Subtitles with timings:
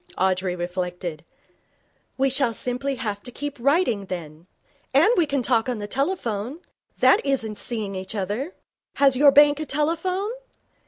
[0.17, 1.23] Audrey reflected.
[2.17, 4.47] 'We shall simply have to keep writing, then.
[4.95, 6.59] And we can talk on the telephone.
[6.97, 8.55] That isn't seeing each other.
[8.95, 10.31] Has your bank a telephone?'